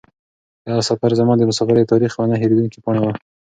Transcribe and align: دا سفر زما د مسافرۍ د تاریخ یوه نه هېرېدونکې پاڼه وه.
دا 0.67 0.77
سفر 0.89 1.11
زما 1.19 1.33
د 1.37 1.41
مسافرۍ 1.49 1.83
د 1.85 1.89
تاریخ 1.91 2.11
یوه 2.15 2.25
نه 2.31 2.35
هېرېدونکې 2.41 2.79
پاڼه 2.85 3.01
وه. 3.03 3.13